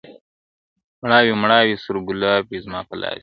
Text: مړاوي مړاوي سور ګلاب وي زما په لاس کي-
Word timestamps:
مړاوي 1.01 1.33
مړاوي 1.41 1.75
سور 1.83 1.97
ګلاب 2.07 2.43
وي 2.49 2.59
زما 2.65 2.79
په 2.89 2.95
لاس 3.01 3.15
کي- 3.17 3.19